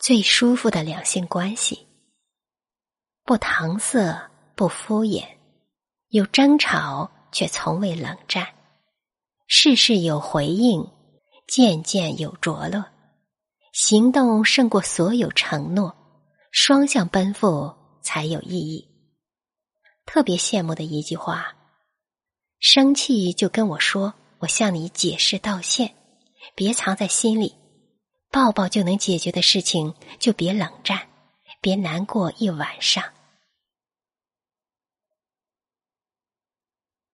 [0.00, 1.86] 最舒服的两性关系。
[3.24, 5.22] 不搪塞，不敷衍，
[6.08, 8.48] 有争吵却从未冷战，
[9.46, 10.90] 事事有回应，
[11.46, 12.86] 件件有着落，
[13.74, 15.94] 行动胜过所有承诺，
[16.50, 18.88] 双向奔赴才有意义。
[20.06, 21.54] 特别羡慕的一句话：
[22.58, 25.94] 生气就跟我说，我向你解释道歉。
[26.54, 27.54] 别藏在心里，
[28.32, 31.08] 抱抱就能解决的事情就别冷战，
[31.60, 33.02] 别难过一晚上。